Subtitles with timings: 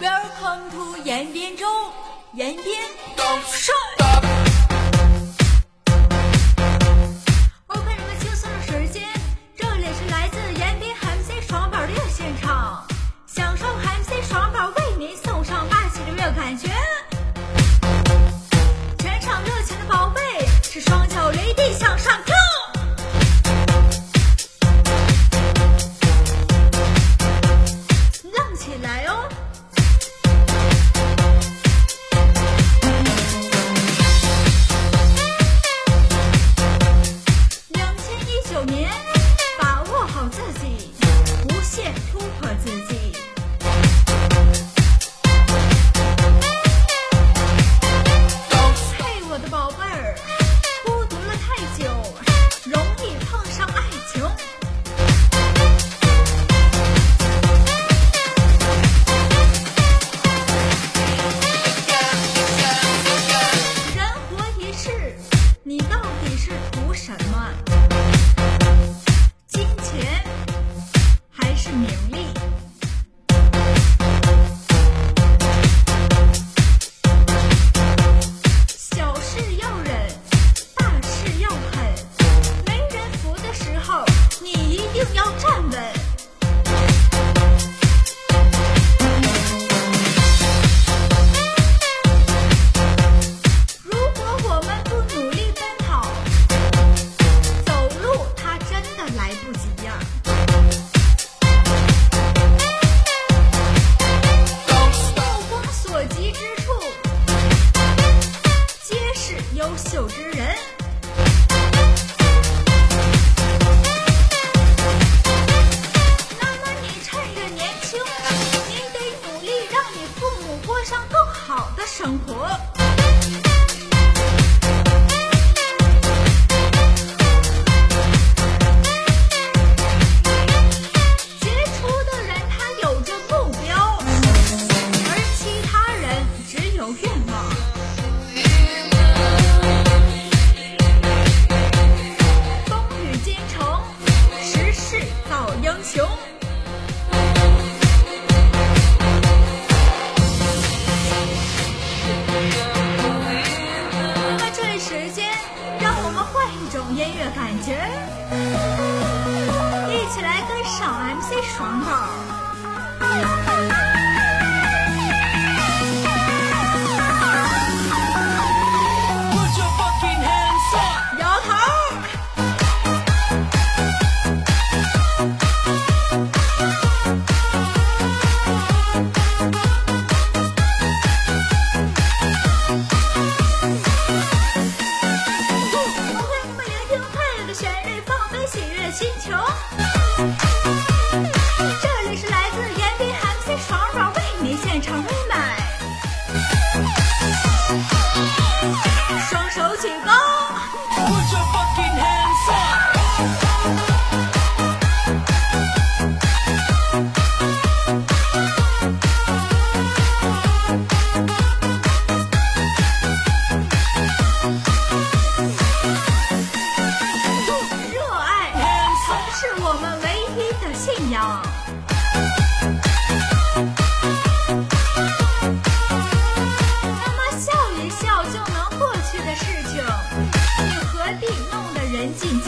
[0.00, 1.64] welcome to 延边州
[2.32, 2.66] 延边
[3.16, 4.05] 狗剩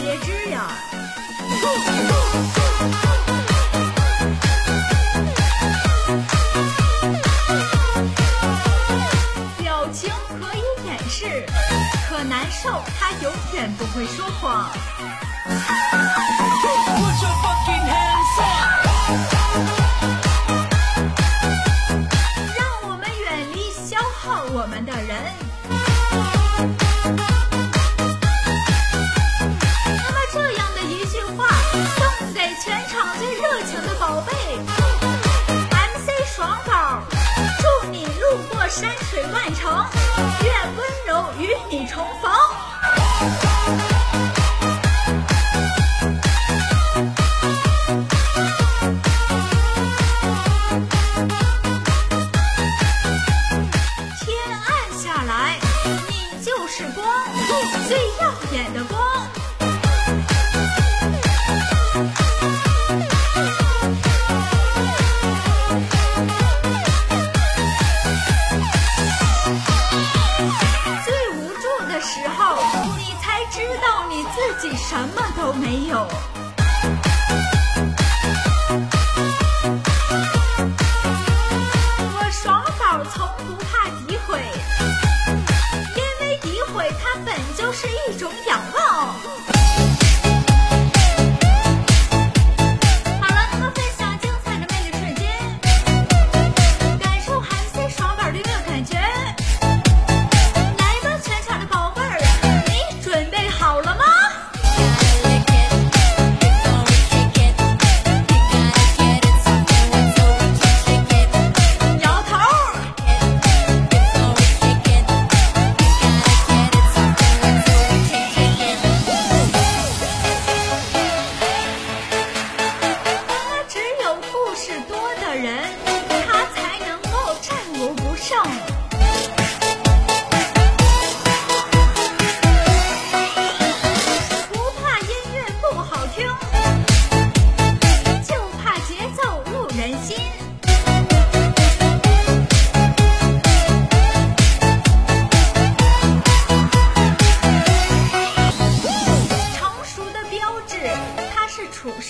[0.09, 0.65] 别致呀。
[9.59, 10.09] 表情
[10.39, 11.45] 可以掩饰，
[12.09, 14.71] 可难受，他永远不会说谎。
[31.79, 32.08] Bye.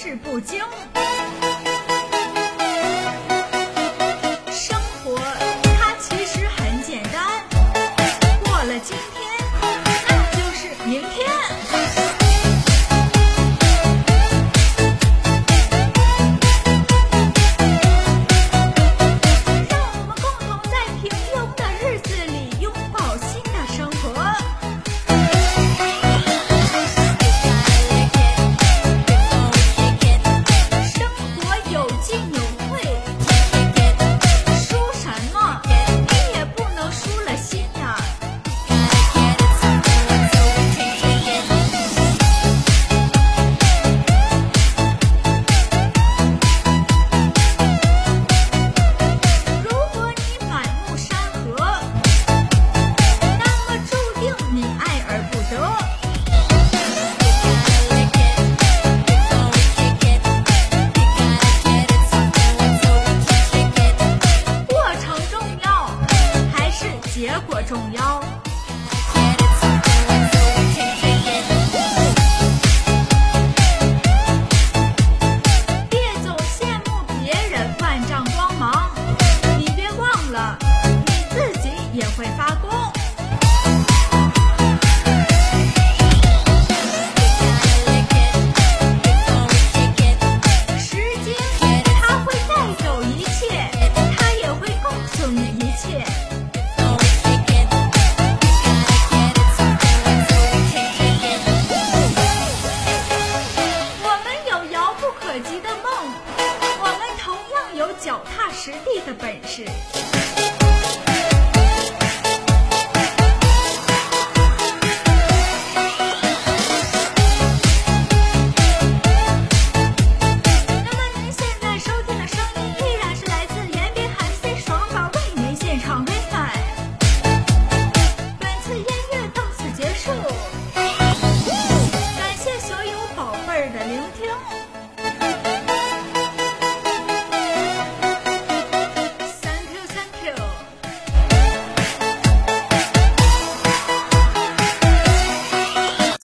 [0.01, 0.63] 事不惊。